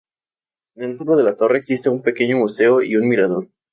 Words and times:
Dentro 0.73 1.15
de 1.15 1.21
la 1.23 1.35
torre 1.35 1.59
existe 1.59 1.87
un 1.87 2.01
pequeño 2.01 2.35
museo 2.37 2.81
y 2.81 2.95
un 2.95 3.07
mirador. 3.07 3.49